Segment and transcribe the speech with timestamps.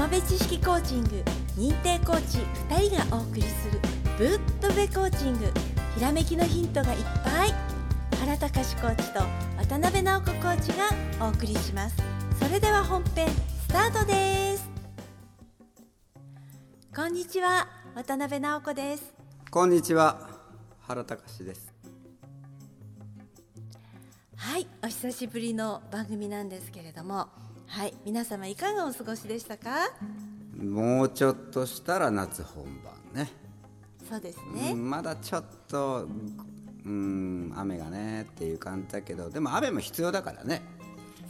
[0.00, 1.22] 浜辺知識コーチング
[1.58, 2.38] 認定コーチ
[2.70, 3.78] 2人がお送りする
[4.16, 5.52] ぶっとべコーチング。
[5.94, 7.54] ひらめきのヒントがいっぱい。
[8.18, 9.20] 原隆コーチと
[9.58, 10.88] 渡辺直子コーチが
[11.26, 11.96] お送りします。
[12.42, 14.70] それでは本編スタートです。
[16.96, 19.14] こんにちは渡辺直子です。
[19.50, 20.30] こんにちは
[20.80, 21.74] 原隆です。
[24.34, 27.28] はいお久しぶりの番組なんですけれども
[27.70, 29.90] はい皆様いかがお過ごしでしたか？
[30.60, 33.30] もうちょっとしたら夏本番ね。
[34.08, 36.08] そうですね、うんまだちょっと
[36.84, 40.62] うん雨がねっていう感じだけどでも雨も必要だからね。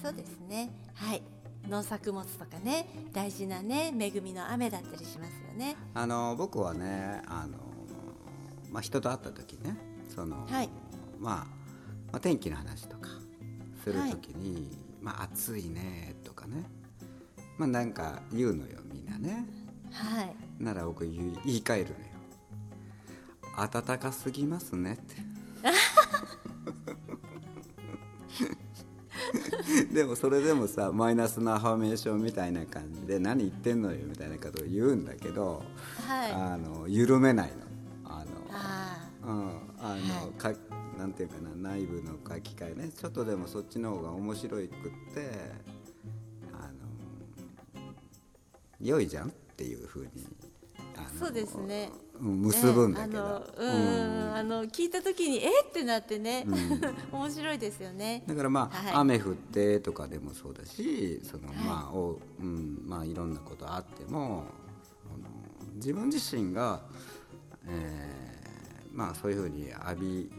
[0.02, 0.70] そうですね。
[0.94, 1.22] はい
[1.68, 5.76] 農作物とかね大事なね恵みの雨だったりしますよね。
[5.92, 7.58] あの僕はねあの、
[8.70, 9.76] まあ、人と会った時ね
[10.08, 10.70] その、はい。
[11.18, 11.46] まあ、ま
[12.14, 13.10] あ天気の話とか
[13.84, 14.70] する時に
[15.02, 16.64] 「まあ、暑いね」とかね。
[17.58, 19.44] まあなんか言うのよみんなね。
[19.92, 20.34] はい。
[20.62, 22.06] なら僕言い言い換えるのよ。
[23.70, 25.16] 暖かすぎますねって。
[29.92, 35.62] でもそれでもさマイナスなアファメーションみたいな感じで何言ってんのよみたいなことを言うんだけど、
[36.06, 36.32] はい。
[36.32, 37.56] あの緩めないの。
[38.04, 40.32] あのあうん、あの、はい。
[40.38, 40.52] か
[40.98, 42.88] なんていうかな内部の書き換えね。
[42.90, 44.78] ちょっとでもそっちの方が面白いくっ
[45.14, 45.79] て
[48.80, 50.10] 良いじゃんっていうふうに
[51.18, 51.90] そうですね。
[52.20, 56.46] うん結ぶんだけど、うんあの聞いた時にえってなってね、
[57.10, 58.24] 面白いですよね。
[58.26, 58.94] だからまあ、はい。
[58.94, 64.44] 雨降ってとかでもそうだしその、まあおうんまあいろんなことあっても
[65.76, 66.82] 自分自身が、
[67.66, 68.20] えー
[68.92, 70.30] まあそういうふうに浴び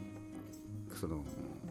[0.99, 1.23] その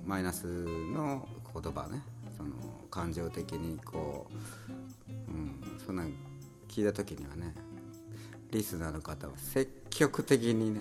[0.06, 2.02] マイナスの言葉ね
[2.36, 2.50] その
[2.90, 4.26] 感情的にこ
[5.08, 6.12] う、うん、そんなん
[6.70, 7.52] 聞いた時にはね
[8.52, 10.80] リスナーの方は積極的にね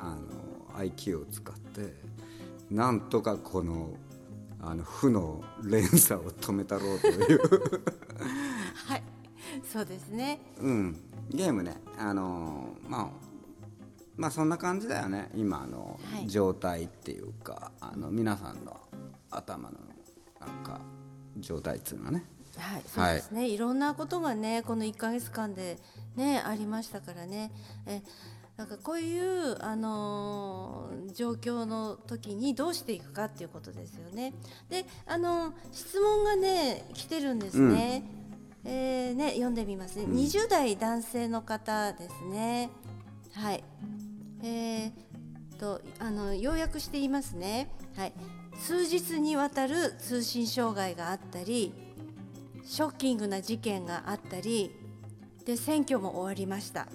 [0.00, 0.16] あ
[0.74, 1.92] の IQ を使って
[2.70, 3.90] なんとかこの
[4.60, 7.38] あの負の連鎖を止めたろうという、
[8.88, 9.02] はい
[9.72, 10.40] そうですね。
[10.60, 10.96] うん、
[11.30, 13.08] ゲームねあのまあ
[14.16, 15.30] まあそんな感じだよね。
[15.36, 16.28] 今のはい。
[16.28, 18.76] 状態っていうか、あの皆さんの
[19.30, 19.78] 頭の
[20.40, 20.80] なんか
[21.38, 22.24] 状態っていうのはね
[22.58, 25.78] はい、そうですね、い、ろんなことがねこの1か月間で
[26.16, 27.52] ねありましたからね
[27.86, 28.02] え
[28.58, 34.34] なんかこういう、あのー状況の時にどうしていくかっていうことですよね。
[34.68, 38.02] で、あのー質問がね来てるんですね。
[38.64, 40.06] えーね読んでみますね。
[40.06, 42.70] 20代男性の方ですね。
[43.32, 43.62] はい。
[44.42, 44.90] えー
[45.60, 47.70] とあの要約して言いますね。
[47.96, 48.12] はい。
[48.58, 51.72] 数日にわたる通信障害があったり、
[52.68, 54.70] ショッキングな事件があったり
[55.46, 56.86] で選挙も終わりました。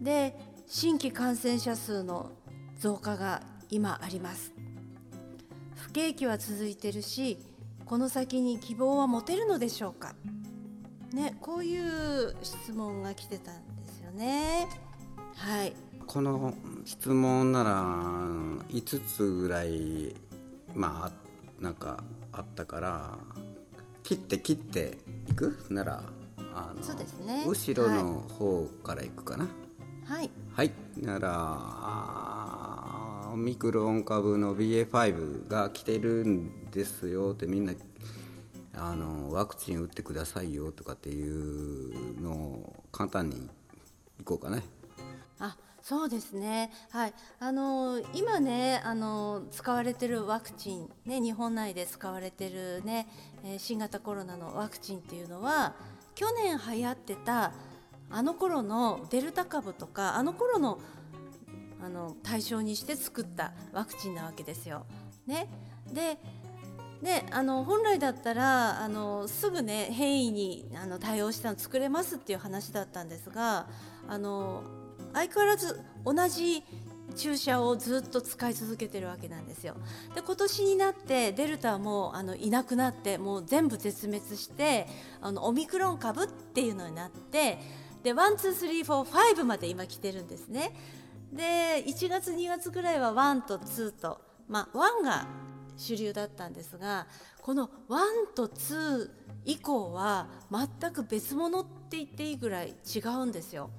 [0.00, 2.32] で新規感染者数の
[2.80, 4.52] 増加が今あります。
[5.76, 7.38] 不景気は続いてるし
[7.86, 10.16] この先に希望は持てるのでしょうか。
[11.12, 14.66] ねこういう質問が来てたんですよね。
[15.36, 15.74] はい。
[16.08, 16.54] この
[16.84, 17.70] 質問なら
[18.68, 20.16] 5つぐらい
[20.74, 23.18] まあなんかあったから
[24.02, 24.98] 切って切って
[25.28, 25.56] いく？
[25.70, 26.02] なら
[26.54, 27.44] あのそうですね。
[27.46, 29.48] 後ろの方からいくかな？
[30.04, 30.30] はい。
[30.54, 37.72] はい、ならオミクロン株の BA.5 が来てるんですよってみんな
[38.74, 43.48] あのワクチン打ってくださいよとかっていうのを簡単に
[44.20, 44.62] いこうかね。
[45.82, 53.08] そうですね、はい、あの今ねあの使われてるワクチン、ね、日本内で使われてる、ね
[53.44, 55.74] えー新型コロナのワクチンっていうのは
[56.14, 57.52] 去年流行ってた
[58.10, 60.78] あの頃のデルタ株とかあの頃の
[61.82, 64.86] あの対象にして作ったワクチンなわけですよ。
[65.26, 65.48] ね、
[65.92, 66.16] で
[67.02, 73.66] であの本来だったらあのすぐね変異にあの対応したの作れますっていう話だったんですが
[74.06, 74.62] あの
[75.12, 76.64] 相変わらず同じ
[77.14, 79.74] 注射をずっと使い続けてるわけなんですよ。
[80.14, 84.86] で今年になってデルタもあのいなくなってもう全部絶滅して
[85.20, 87.58] あのオミクロン株っていうのになって
[88.02, 90.74] で one two three four five まで今来てるんですね。
[91.32, 95.26] で1月2月ぐらいは1と2とまあ1が
[95.76, 97.06] 主流だったんですが
[97.40, 99.10] この1と2
[99.44, 103.70] 以降は全く別物って言っていいぐらい違うんですよ。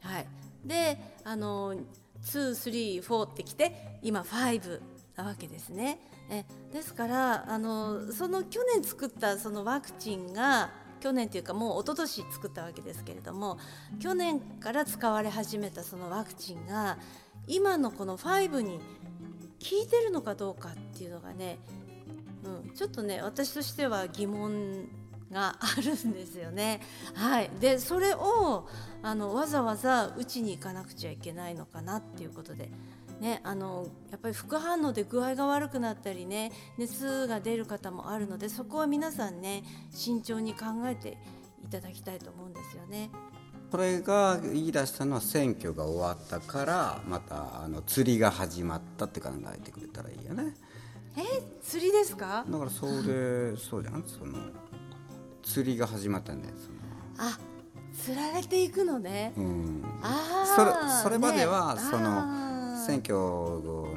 [0.00, 0.26] はい、
[0.68, 1.74] であの
[2.22, 4.80] 234ってきて今5
[5.16, 5.98] なわけですね。
[6.30, 10.70] えですからあのその去年作ったそのワクチンが
[11.00, 13.58] 去年というかもう一昨年作ったわけですけれども
[13.98, 16.98] 去年から使われ始めたそのワクチンが
[17.46, 18.80] 今のこの5に効
[19.82, 21.58] いてるのかどうかっていうのがね、
[22.44, 24.88] うん、ちょっとね私としては疑問
[25.32, 26.80] があるんですよね。
[27.14, 28.68] はい、でそれを
[29.02, 32.70] あのわざわざ打ちに行かなくちゃいけないのかなっていうことで。
[33.18, 41.18] ね、あのやっぱり副反応で具合が悪くなったりね熱が出る方もあるのでそこは皆さんね慎重に考えて
[41.64, 43.10] いただきたいと思うんですよね。
[43.72, 50.54] これが言い出したのは選挙が終わったからまたあの釣りが始まったって考えてくれたらいいよね。
[51.16, 51.22] え
[51.60, 52.44] 釣りですか？
[52.48, 54.38] だからそれそうじゃんその
[55.48, 56.54] 釣りが始まったんだよ
[57.16, 57.38] あ
[57.92, 59.32] 釣られていくのね。
[59.36, 62.48] うん、あそれーそれまでは、ねその
[62.86, 63.16] 選挙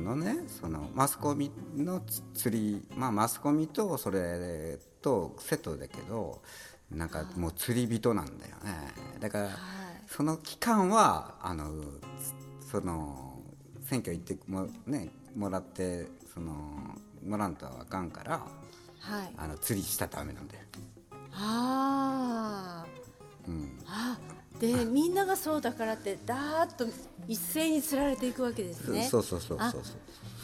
[0.02, 6.42] のねそのマスコミのつ釣りまあマスコミとそれとセットだけど
[6.90, 8.72] なんかもう釣り人なんだよね
[9.20, 9.54] だからはい
[10.08, 11.72] その期間はあの
[12.66, 13.40] つその
[13.84, 16.54] 選挙行っても,、ね、もらってその
[17.26, 18.42] もらんとあかんから
[19.02, 19.34] はい。
[19.38, 20.62] あの釣りしたらダメなんだよ。
[21.34, 23.50] あー。
[23.50, 23.80] うん。
[23.88, 24.18] あ。
[24.60, 26.86] でみんながそうだからってだーっと
[27.28, 29.08] 一斉に釣られていくわけですね。
[29.10, 29.96] そうそうそうあそうそう。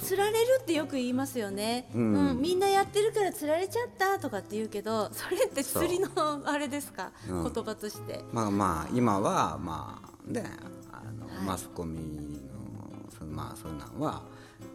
[0.04, 6.10] 釣られるってよく言いますよね、ううんんみんなやってるから釣られちゃったとかって言うけどそれって釣りの
[6.46, 7.54] あれですか、うん。
[7.54, 8.24] 言葉として。
[8.32, 10.44] まあまあ今はまあね
[10.92, 11.46] あの、はい。
[11.46, 14.24] マスコミのそのまあそんなんは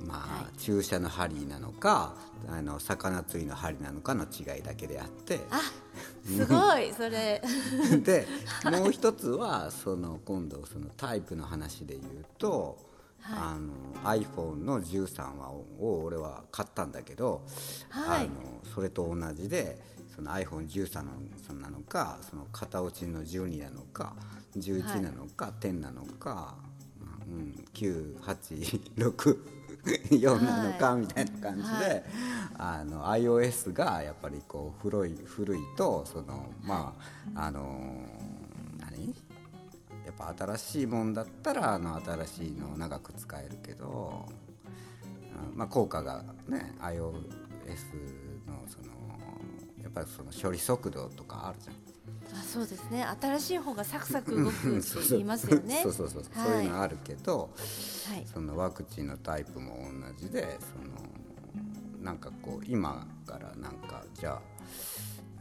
[0.06, 2.15] まあ、は注射の針なのか
[2.49, 5.61] あの魚釣りの針なのかの違いだけであってあ
[6.25, 7.43] すごいそれ。
[8.03, 8.27] で
[8.65, 12.79] もう一つはその今度そのタイプの話で言うと、
[13.23, 13.73] あの
[14.05, 17.43] iPhone の13話を俺は買ったんだけど、
[17.89, 18.27] はい。
[18.27, 18.31] あの
[18.75, 19.79] それと同じで
[20.15, 21.11] その iPhone13 の
[21.47, 24.15] そのなのかその型落ちの12なのか
[24.57, 26.55] 11なのか、10なのか、
[27.27, 29.39] うん、986
[30.41, 32.05] なのかみたいな感じで、はい。
[32.59, 36.95] あの iOS がやっぱりこう古い古いとそのま
[37.35, 38.07] ああの
[38.79, 39.15] 何？
[40.05, 44.29] やっぱ新しいもんだったらあの新しいのを長く使えるけど、
[45.51, 47.13] うんまあ、効果がね iOS の
[48.67, 48.93] その
[49.94, 51.77] ぱりその処理速度とかあるじゃん。
[52.39, 53.05] あそうですね。
[53.21, 55.81] 新しい方がサクサク動くって言いますよね。
[55.85, 56.53] そうそうそう、はい。
[56.53, 57.50] そういうのあるけど、
[58.09, 58.27] はい。
[58.33, 61.12] そのワクチンのタイプも同じでその
[62.03, 64.43] なんかこう今からなんかじゃあ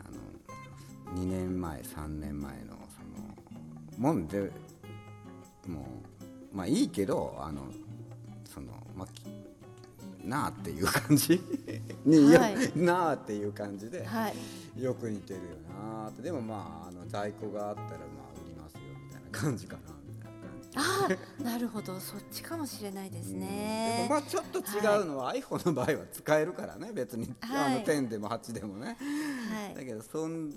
[0.08, 2.78] あの2年前3年前の
[3.98, 4.52] そのもんで
[5.68, 6.04] も
[6.54, 7.64] うまあいいけどあの
[8.46, 9.24] そのまあき
[10.26, 11.42] なあっていう感じ？
[12.06, 12.72] に、はい。
[12.78, 14.82] なあっていう感じで、はい。
[14.82, 15.46] よく似てるよ
[16.04, 16.22] なって。
[16.22, 17.98] でもまああの在庫があったらまあ
[18.44, 20.70] 売りますよみたいな感じかなみたいな感じ。
[20.78, 22.00] ああなるほど。
[22.00, 27.76] そっちかもしれないですでねもまあちょっと違うのは、iPhone の場合は使えるからね別に、はい。
[27.76, 29.76] あの10でも8でもね、はい。
[29.76, 30.50] だけどそん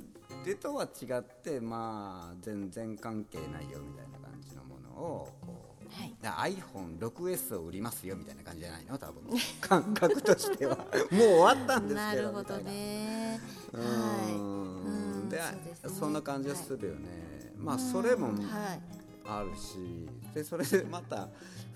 [0.44, 5.63] でとは違ってまあ全然関係ないよみたいな感じのものをこう、
[5.94, 6.14] はい。
[6.22, 8.98] だ iPhone6S を売りますよみたいな感じじゃないの？
[8.98, 9.22] 多分。
[9.60, 10.76] 感覚としては。
[11.10, 13.40] もう終わったんですなけどるほどね。
[13.72, 15.30] うはい。
[15.30, 15.40] で
[15.88, 18.32] そんな感じがするよね、まあそれもは
[18.74, 18.80] い。
[19.26, 20.08] あるし。
[20.34, 21.28] でそれでまた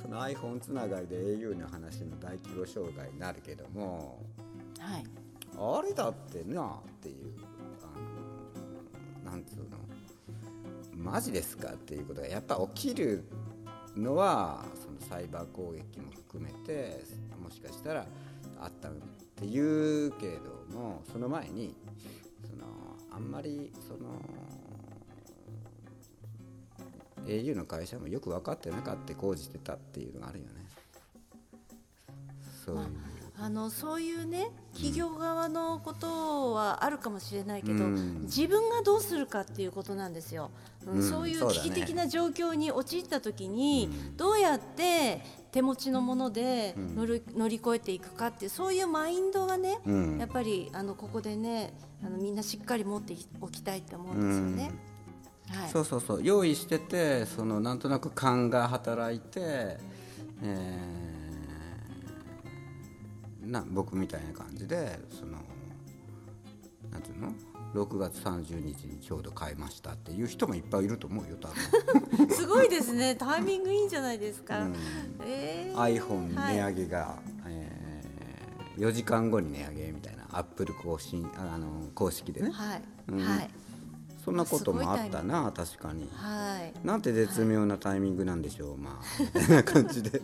[0.03, 4.21] その iPhone つながりで au の話の大規模障害になるけども
[4.79, 5.05] はい。
[5.57, 7.35] あれだってなっていう
[7.83, 9.79] あのなんつうの。
[10.97, 13.25] マジですかっていうことがやっぱ起きる
[13.97, 17.03] のはそのサイバー攻撃も含めて
[17.43, 18.07] もしかしたら
[18.61, 18.93] あったっ
[19.37, 21.75] ていうけれどもその前に
[22.49, 22.67] その
[23.11, 24.21] あんまりその
[27.27, 30.51] au の会社もよく分かってなかった講じてたっていうのがあるよね。
[32.65, 32.83] そういう、
[33.39, 38.23] あのそういうね企業側のことはあるかもしれないけど、うん。
[38.23, 40.51] 自分がどうするかっていうことなんですよ、
[41.03, 50.19] そういう危機的な状況に陥った時に、どうやって手持ちのもので乗り,、乗り越えていくかってそういうマインドがね、うん。
[50.19, 51.73] やっぱりあのここでね
[52.05, 54.73] あのみんなしっかり持っておきたいって思うんですよね。
[55.51, 56.21] はい、そうそうそう。
[56.23, 59.79] 用意しててそのなんとなく勘が働いて、
[60.43, 61.09] えー
[63.49, 65.39] な僕みたいな感じでその
[66.91, 67.33] なんていうの？
[67.75, 71.49] 6月30日にちょうど買いましたっていう人もいっぱいいると思うよ多
[72.17, 72.31] 分。
[72.35, 73.15] すごいですね。
[73.15, 74.61] タイミングいいんじゃないですか。
[74.61, 74.75] うん。
[75.25, 76.03] えー。
[76.03, 77.89] iPhone 値上げが、えー
[78.79, 83.19] 4時間後に値上げみたいなアップル公式あの公式でね、はい、うん。
[83.19, 83.51] はい、
[84.25, 86.09] そんなこともあったな確かに。
[86.15, 86.87] はい。
[86.87, 89.49] なんて絶妙なタイミングなんでしょう、まあみたい。
[89.57, 90.23] な 感じで。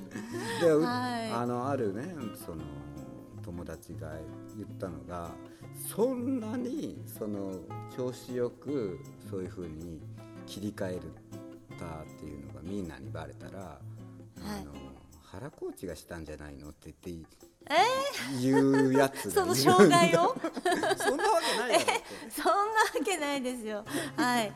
[0.61, 1.31] で、うはい。
[1.33, 2.15] あのあるね
[2.47, 2.63] その
[3.45, 4.13] 友達が
[4.57, 5.31] 言ったのが
[5.75, 7.61] そんなにその
[7.97, 9.01] 調子よく
[9.31, 10.01] そういうふうに
[10.47, 11.01] 切り替える
[11.79, 13.79] たっていうのがみんなにバレたら、
[14.39, 14.73] あの
[15.23, 17.29] 原コーチがしたんじゃないのって言って
[18.41, 20.37] 言うやつ その障害を？
[20.97, 21.81] そんなわけない
[22.31, 22.67] そんなわ
[23.05, 23.85] けないですよ。
[24.17, 24.53] はい。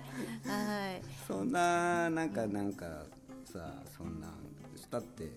[0.46, 1.02] はい。
[1.26, 3.04] そんななんかなんか
[3.44, 4.32] さそんなん
[4.76, 5.30] したって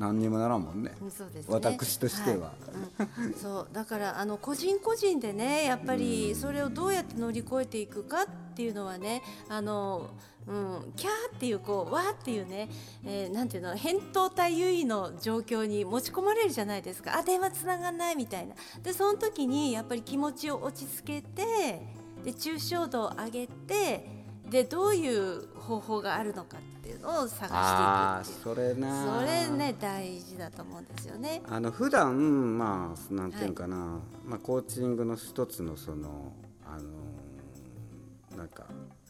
[0.00, 0.92] 何にもならんもんね。
[1.14, 1.54] そうですね。
[1.54, 2.54] 私としては、
[2.98, 3.26] い。
[3.26, 3.34] うん。
[3.34, 10.08] そうだからあの個人個人でねやっぱりそれをどうやって乗り越えていくかっていうのはねあの、
[10.48, 12.70] うん、キャーっていうこうわーっていうね、
[13.04, 17.18] えーなんていうの扁桃体優位の状況に持ち込まれるじゃないですか。
[17.18, 18.54] あ電話つながんないみたいな。
[18.82, 21.82] でその時にやっぱり気持ちを落ち着けて
[22.24, 24.08] で抽象度を上げて
[24.48, 26.56] でどういう方法があるのか
[26.90, 28.74] っていうのを探ああしていくっていう。
[28.74, 31.42] それなそれね大事だと思うんですよね。
[31.48, 33.76] あの普段まあなんていうのかな、
[34.24, 36.32] まあ、コーチングの一つのその
[36.66, 38.66] あのなんか、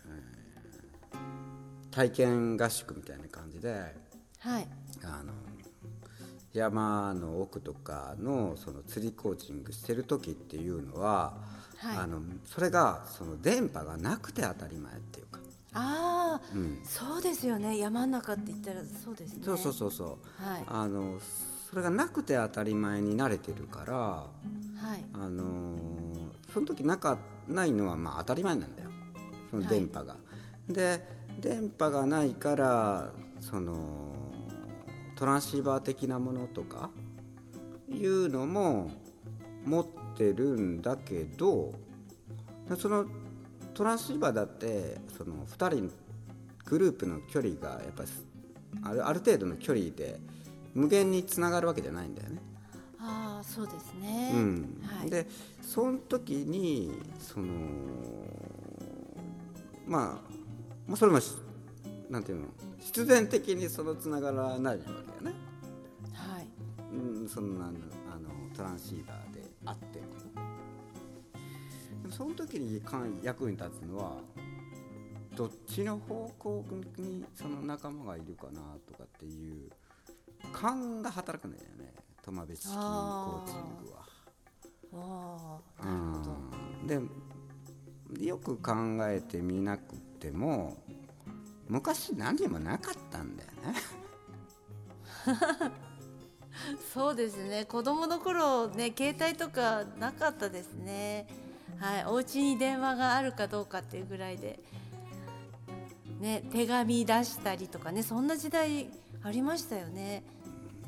[0.06, 1.20] えー
[1.90, 3.96] 体験合宿みたいな感じで
[4.38, 4.68] はい。
[5.02, 5.32] あの
[6.52, 11.34] 山の奥とかのその釣りコーチングしてる時っていうのは、
[11.78, 11.96] はい。
[11.96, 15.39] あのそれがその電波がなくて当たり前っていうか、
[15.72, 17.78] ああ、うん、そうですよね。
[17.78, 19.42] 山の中って言ったらそうですね。
[19.44, 20.08] そうそうそうそう。
[20.42, 20.64] はい。
[20.66, 21.18] あの
[21.68, 24.26] それがなくて当たり前に慣れてるからは
[24.96, 25.04] い。
[25.12, 25.76] あの
[26.52, 28.90] その時なかないのはまあ当たり前なんだよ。
[29.50, 30.16] その電波が。
[30.68, 31.06] で
[31.40, 34.10] 電波がないからその
[35.16, 36.90] トランシーバー的なものとか
[37.88, 38.90] いうのも
[39.64, 39.86] 持っ
[40.16, 41.74] てるんだけど
[42.76, 43.06] その
[43.80, 45.90] トランシーバーだってその2人
[46.66, 48.10] グループの距離がやっぱり
[48.82, 50.20] あるある程度の距離で
[50.74, 52.42] 無限につながるわけじゃないんだよね。
[52.98, 54.82] ああそうですね、うん。
[54.84, 55.26] はい、で
[55.62, 57.46] その時にその
[59.86, 60.30] まあ
[60.86, 61.32] まあそれもし
[62.10, 62.48] なんていうの
[62.80, 65.34] 必然的にそのつながらないわけよね、
[66.12, 66.46] はい。
[66.92, 67.72] うん、そんなの
[68.14, 70.04] あのトランシーバーであっても
[72.10, 72.82] その時に
[73.22, 74.16] 役に立つのは
[75.36, 76.64] どっちの方向
[76.98, 79.70] にその仲間がいるかなとかっていう
[80.52, 81.94] 勘が働くんだよね。
[82.22, 84.00] トマベ式コーチングは。
[84.92, 86.36] ああなるほど、
[86.82, 86.86] うん。
[88.18, 88.72] でよく考
[89.08, 90.76] えてみなくても
[91.68, 93.74] 昔何もなかったんだよね。
[96.92, 97.64] そうですね。
[97.64, 101.28] 子供の頃ね携帯とかなかったですね
[101.80, 104.60] はいお家に電話があるかどうかっていうぐらいで
[106.20, 108.90] ね手紙出したりとかねそんな時代
[109.22, 110.22] ありましたよね。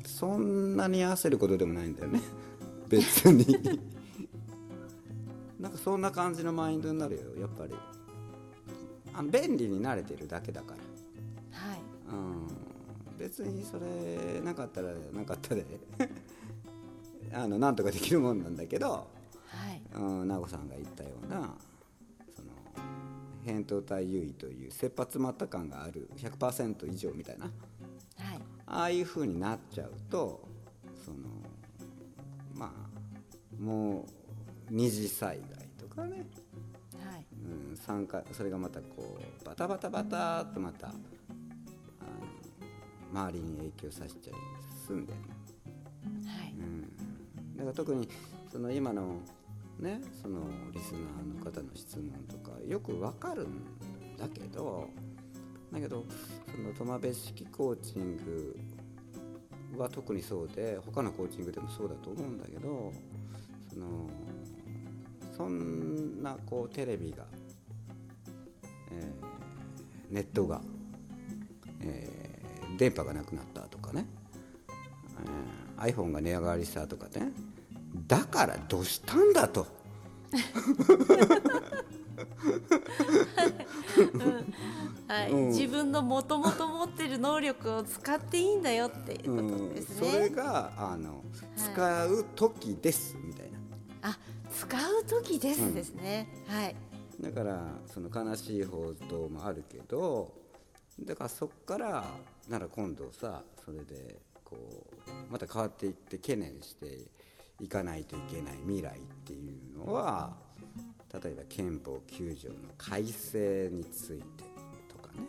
[0.05, 2.21] そんなに焦ることでもないんだよね。
[2.89, 3.45] 別に。
[5.59, 7.73] なんかそんな感じのマインドになるよやっぱり。
[9.13, 10.77] あの便利に慣れてるだけだから。
[11.59, 11.79] はい。
[12.11, 12.47] うん。
[13.17, 15.65] 別にそれなかったらなかったで。
[17.33, 19.07] あのなんとかできるもんなんだけど
[19.93, 21.55] はいうん、名護さんが言ったような
[22.35, 22.49] その
[23.45, 27.45] 扁桃体優位という切羽詰まった感がある100%以上みたいな。
[27.45, 27.53] はい。
[28.65, 30.47] ああいう風になっちゃうと
[31.05, 31.17] その
[32.55, 34.05] まあもう
[34.69, 36.25] 二次災害とかね、
[37.05, 37.25] はい。
[37.71, 40.97] うん、参加それがまたこうバタバタバタっとまたあの
[43.21, 44.33] 周りに影響させちゃい
[44.87, 45.27] すんだよね。
[46.27, 46.53] はい。
[47.57, 48.09] だから特に
[48.51, 49.19] その今の
[49.83, 50.39] ねその
[50.71, 53.63] リスナーの方の質問とかよくわかるん
[54.17, 54.89] だけど
[55.71, 56.05] だけど
[56.55, 58.57] そのトマベ式コーチング
[59.77, 62.93] は特にそうで他のコーチングでもそうだと思うんだけど
[63.71, 64.09] その
[65.35, 67.25] そんなこうテレビが、
[68.91, 69.33] えー
[70.11, 70.61] ネットが、
[71.81, 74.05] えー電波がなくなったとかね。
[75.79, 77.31] えー iPhone が値上がりしたとかね。
[78.13, 79.65] だからどうしたんだと
[85.07, 90.35] はい、うん自分のもともと持ってる能力を使っていいんだよっていうことですそれね。
[90.35, 91.23] があの
[91.55, 93.57] 使う時ですみたいな
[94.03, 94.17] あ、
[94.51, 96.27] 使う時ですですね。
[96.47, 96.75] はい。
[97.19, 100.33] だからその悲しい報道もあるけど
[100.99, 102.05] だからそっから
[102.49, 104.57] なら今度さそれでこ
[105.07, 107.07] うまた変わっていって懸念して
[107.63, 109.37] いかないといけない未来ってい
[109.73, 110.35] うのは
[111.13, 114.43] 例えば憲法9条の改正について
[114.89, 115.21] とかね。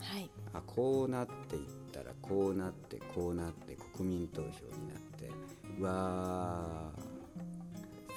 [0.00, 0.30] はい。
[0.52, 5.30] あこうなっていったらこうなってこうなって国民投票になって
[5.78, 6.90] うわ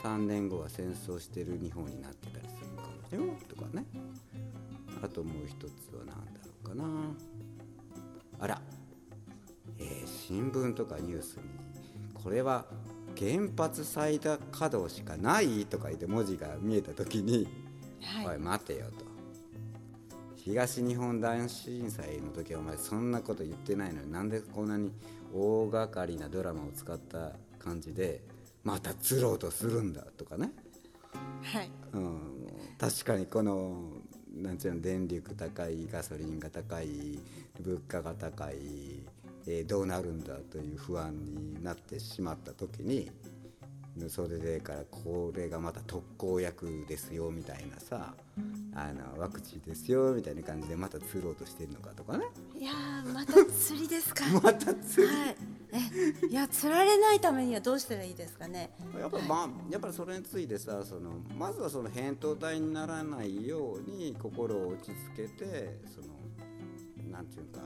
[0.01, 3.86] ー3年後は戦争してる日本になってたりするかもしれないとかね。
[5.03, 6.13] あともう一つは何だ
[6.45, 6.86] ろうかな。
[8.39, 8.62] あら、
[9.77, 11.43] えー新聞とかニュースに
[12.13, 12.65] これは
[13.24, 17.48] 原発再稼働しかないとか言って文字が見えた時に
[18.01, 18.27] はい。
[18.27, 19.06] おい待てよと。
[20.36, 24.92] 東日本大震災の時はお前そんなこと言ってないのになんでこんなに
[25.34, 28.22] 大掛かりなドラマを使った感じで
[28.63, 30.51] また釣ろうとするんだとかね、
[31.44, 31.70] はい。
[31.94, 32.20] うん、
[32.77, 33.94] 確かにこの
[34.36, 37.20] なんていうの電力高いガソリンが高い
[37.62, 39.06] 物価が高い、
[39.47, 43.12] えーどうなるんだという不安になってしまった時に
[44.07, 48.15] それでからこれがまた特効薬ですよみたいなさ
[48.73, 52.25] あのワクチンですよみたいな感じでまた釣ろうとしてるのかとかね。
[52.55, 55.13] いやーまた釣りですか また釣り？
[55.15, 55.35] はい。
[56.23, 58.71] えいや釣られないためにはどうしたらいいですかね。
[59.00, 67.62] やっぱまあやっぱりそれについてさそのまずはその扁桃体にならないように心を落ち着けてそのなんていうか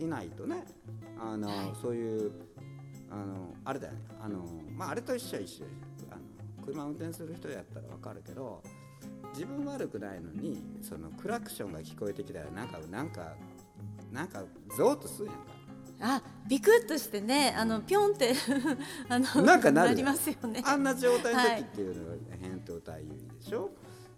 [0.00, 0.64] いないとね
[1.18, 1.72] あの、はい。
[1.80, 2.32] そういう
[3.10, 4.00] あのあれだよね。
[4.20, 4.44] あの
[4.76, 5.64] まああれと一緒は一緒。
[6.10, 8.62] あの車運転する人やったらわかるけど
[9.32, 13.34] 自分悪くないのにそのクラクションが聞こえてきたらなんかなんか
[14.12, 14.42] なんか
[14.76, 15.42] ゾーッとするやんか。
[16.00, 18.34] あビクッとしてねあのピョンって
[19.08, 20.62] あのなんかなるりますよね。
[20.64, 23.70] あんな状態の時っていうのが扁桃体優位でしょ、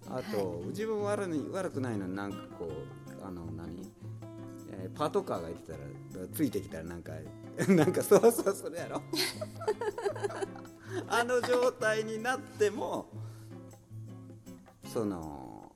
[0.08, 5.78] あと、自分悪い悪くないのになんかこうあの何、ーパトカーがいてたら
[6.32, 7.12] ついてきたらなんか
[7.68, 9.02] なんかそうそうそれやろ。
[11.08, 13.06] あの状態になっても
[14.92, 15.72] その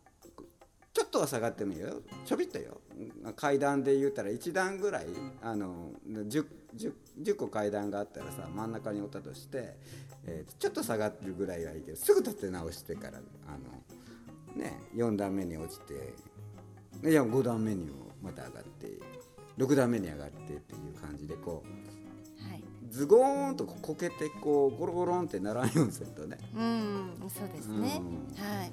[0.93, 2.03] ちょっとは下がってもいいよ。
[2.25, 2.81] ちょびっとよ。
[3.37, 5.07] 階段で言ったら1段ぐらい
[5.41, 6.47] あの 10,
[6.77, 6.93] 10,
[7.23, 9.77] 10個階段があったらさ真ん中におったとして、
[10.27, 13.19] えーちょっと下がってるぐらいはいいけどすぐ立て直してから
[13.49, 16.15] あの、ね、4段目に落ちて
[17.09, 18.99] いや5段目にもまた上がって
[19.59, 22.65] 6段目に上がってっていう感じでこうはい。
[22.89, 27.77] ズゴーンとこけてこうゴロゴロンってならんようにするとね、うんそうですね。
[27.77, 28.43] うん。
[28.43, 28.59] はい。
[28.59, 28.71] はい。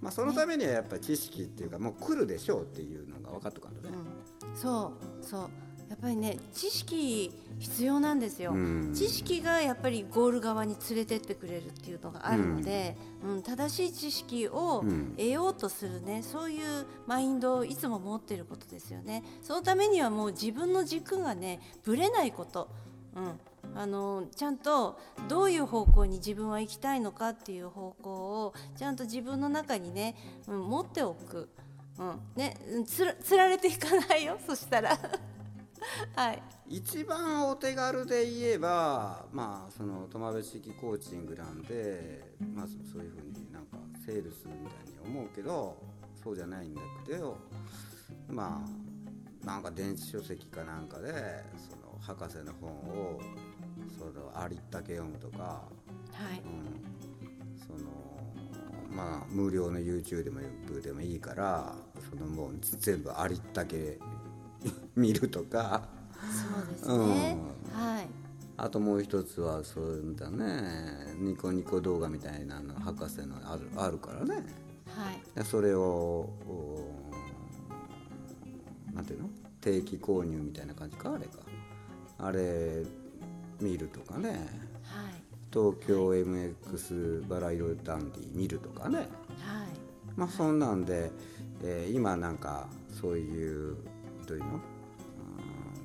[0.00, 3.90] まあ、そのためにはやっぱり知識っていうかもう来るでしょうっていうのが分かっとかんとね。
[4.44, 4.92] うん、そ
[5.22, 5.50] うそう
[5.88, 8.92] やっぱりね知識必要なんですよ、うん。
[8.94, 13.42] 知識がやっぱりゴール側に連れてってくれるっていうのがあるので、うん。
[13.42, 15.14] 正しい知識をうん。
[15.16, 19.22] 得ようとするねそういうマインドをいつも持ってることですよね。
[19.42, 22.68] そのためにはもう自分の軸がねぶれないこと、
[23.14, 30.16] うん、あのちゃんとどういう方向に自分は行きたいのかっていう方向をちゃんと自分の中にね、
[30.48, 31.48] うん、持っておく。
[31.98, 34.98] うん、ね、うんつら、つられていかないよ、そしたら。
[36.14, 36.42] はい。
[36.68, 45.76] 一番お手軽で言えばまあその友部式コーチングなんでまあそそういうふうになんかセールスみたいに思うけど
[46.22, 47.38] そうじゃないんだけど
[48.28, 51.12] まあなんか電子書籍かなんかで
[51.70, 53.20] その博士の本を
[53.96, 56.40] そのありったけ読むとか、はい。
[56.40, 57.90] うん、その
[58.90, 60.40] まあ無料の YouTube でも
[60.80, 61.74] でもいいから
[62.10, 63.98] そのもう全部ありったけ
[64.96, 65.88] 見るとか。
[66.20, 67.38] そうですね。
[67.72, 68.08] はい。
[68.58, 74.36] あともう一つはそうだねニコニコ動画みたいなの博士のあるあるからね
[74.86, 75.20] はい。
[75.34, 76.94] でそれをお
[78.94, 79.28] なんていうの？
[79.60, 81.12] 定期購入みたいな感じか？
[81.12, 81.32] あれか
[82.18, 82.82] あれ
[83.60, 84.40] 見るとかねはい。
[85.52, 89.06] 東京 MX バラ色ダンディ見るとかねはい。
[90.16, 91.10] まあそんなんで、
[91.62, 93.76] えー今なんかそういう
[94.26, 94.50] どういうの？
[94.50, 94.60] うん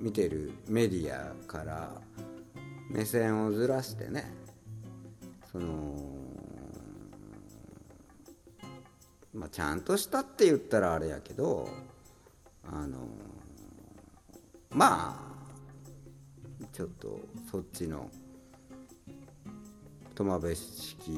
[0.04, 1.92] 見てるメディアから
[2.90, 4.34] 目線をずらしてね
[5.52, 5.96] その
[9.34, 11.70] まあちゃんとしたって言ったらあれやけど
[12.70, 12.98] あの
[14.72, 17.20] まあちょっと
[17.52, 18.10] そっちの
[20.16, 21.12] 苫部式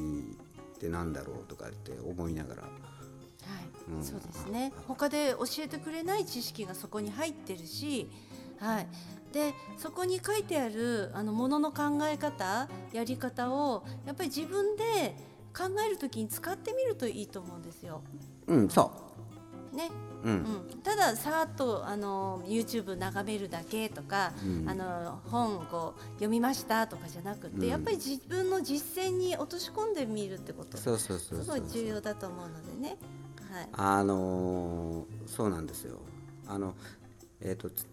[0.76, 2.64] ってなんだろうとかって思いながら
[3.48, 4.04] はい、うん。
[4.04, 4.72] そうですね。
[4.88, 8.10] 他で教えてくれない知識がそこに入ってるし、
[8.60, 8.88] はい、
[9.34, 14.84] でそこに書いてあるあのものの考え方やり方をやっぱり自分で
[15.56, 18.02] 考えるときに使ってみるといいと思うんですよ。
[18.48, 18.92] うんそ
[19.74, 19.90] ね、
[20.24, 20.36] ううん。
[20.36, 20.46] ん、
[20.84, 24.70] たださーっとあの YouTube 眺めるだけとか、うん。
[24.70, 27.68] あの本をこう読みましたとかじゃなくて、うん。
[27.68, 31.60] やっぱり自分の実践に落とし込んでみるってことすそうそうそうそう。
[31.60, 32.98] ごい重要だと思うのでね。
[33.54, 33.68] はい。
[33.74, 36.00] あのーそうなんですよ。
[36.48, 36.74] あの
[37.40, 37.86] えっ、とつ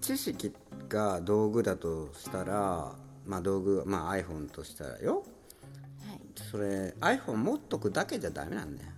[0.00, 0.52] 知識
[0.88, 2.92] が道具だとしたら
[3.24, 5.24] まあ道具まあ iPhone としたらよ。
[6.06, 8.90] はい、それ iPhone 持っとくだけじゃダメなんだよ、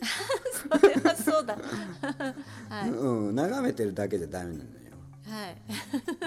[0.80, 1.56] それはそうだ。
[2.68, 4.81] はい、うん眺めてるだけじゃダメなんだよ
[5.28, 5.56] はい、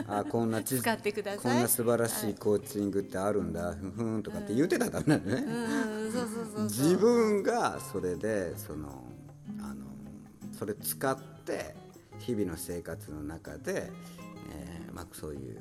[0.07, 1.41] あこんな知使ってください。
[1.41, 6.63] こんな素晴らしいコーチングってあるんだ、ふんふんとかって言ってたらダメなんだよね、うん、そうそうそうそう。
[6.63, 9.03] 自分がそれでその
[9.59, 9.85] あの
[10.57, 11.75] それ使って
[12.19, 13.91] 日々の生活の中で、
[14.49, 15.57] えーまあ、そういう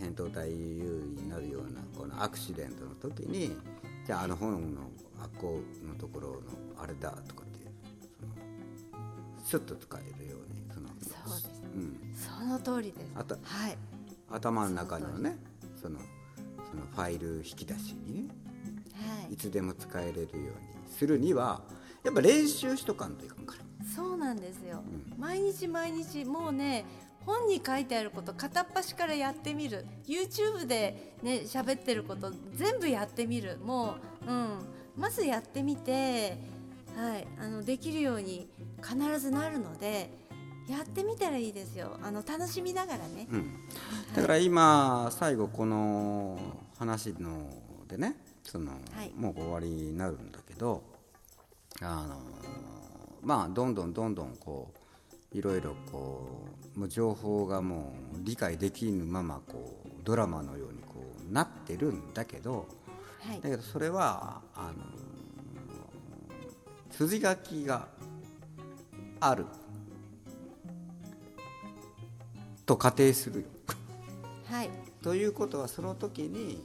[0.00, 3.56] 扁桃体優位になるようなこのアクシデントの時に
[4.06, 6.38] じゃああの本のあこうのところの
[6.78, 7.70] あれだとかっていう
[8.20, 8.32] その
[9.44, 10.67] スッと使えるように
[12.14, 13.12] その通りです。
[13.14, 13.78] はい、
[14.30, 15.36] 頭の中のね
[15.80, 15.98] その
[16.70, 18.28] そのファイル引き出しにね
[18.94, 19.34] はい。
[19.34, 20.52] い、つでも使えれるように
[20.88, 21.62] するには
[22.04, 23.64] やっぱ練習しとかんといかんから。
[23.94, 24.82] そうなんですよ、
[25.16, 26.84] う毎日毎日もうね
[27.24, 29.84] 本に書いてあること片っ端からやってみる。
[30.06, 33.58] YouTube でね喋ってること全部やってみる。
[33.58, 34.58] もう、うん、
[34.96, 36.38] まずやってみて、
[36.96, 38.48] はい、あのできるように
[38.82, 40.10] 必ずなるので
[40.68, 41.98] やってみたらいいですよ。
[42.02, 43.26] あの楽しみながらね。
[43.30, 43.54] うん、
[44.14, 46.38] だから今最後この
[46.78, 47.50] 話の
[47.88, 49.10] でねその、はい。
[49.16, 50.82] もう終わりになるんだけど
[51.80, 52.18] あの
[53.22, 54.72] まあどんどんどんどんこ
[55.32, 62.68] ういろいろこうもう情報がもう理解できぬままこうドラマのようにこうなってるんだけど
[63.20, 63.40] はい。
[63.40, 64.84] だけどそれはあの
[66.90, 67.88] 筋書きが
[69.20, 69.46] ある
[72.68, 73.46] と仮定するよ。
[74.44, 74.70] はい
[75.02, 76.62] ということはその時に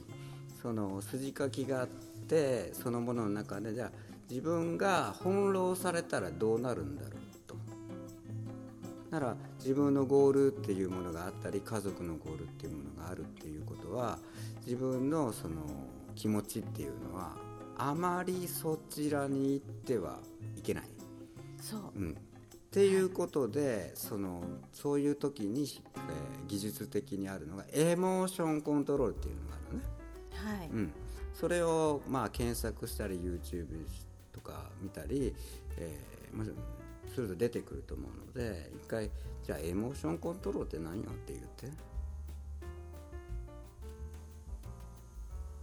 [0.60, 3.90] その筋書きがあってそのものの中でじゃあ
[4.28, 7.12] 自分が翻弄されたらどうなるんだろう
[7.46, 7.56] と。
[9.10, 14.18] なら自分のゴールっていうものがあったり家族のゴールっていうものがあるっていうことは
[14.66, 15.54] 自分のその
[16.14, 17.32] 気持ちっていうのは
[17.78, 20.18] あまりそちらに行っては
[20.58, 20.84] いけない。
[21.60, 22.16] そううん、
[22.74, 30.92] っていうことでそのそういう時に、えー技術的にあるのがエモーションコントロールっていうのがあるのね、はい、うん、
[31.32, 33.66] それをまあ検索したり YouTube
[34.30, 35.34] とか見たり、
[35.78, 36.46] えーまあ
[37.14, 39.10] すると出てくると思うので一回
[39.42, 41.94] じゃあエモーションコントロールって何よって言って。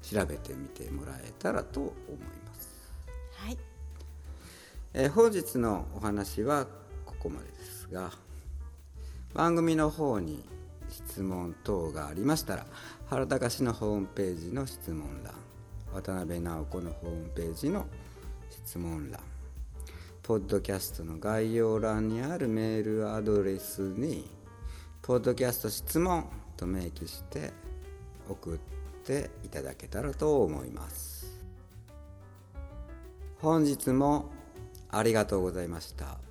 [0.01, 1.93] 調べてみてもらえたらと思い
[2.47, 2.91] ます。
[3.35, 3.57] はい。
[4.93, 6.65] えー本日のお話は
[7.21, 8.11] ここまでですが
[9.35, 10.43] 番組の方に
[10.89, 12.65] 質問等がありましたら
[13.05, 15.35] 原高氏のホームページの質問欄
[15.93, 17.85] 渡辺直子のホームページの
[18.49, 19.19] 質問欄
[20.23, 24.27] ポッドキャストの概要欄にあるメールアドレスに
[25.03, 26.25] 「ポッドキャスト質問」
[26.57, 27.53] と明記して
[28.27, 28.57] 送っ
[29.03, 31.39] ていただけたらと思います。
[33.39, 34.25] 本日も
[34.89, 36.30] ありがとうございました。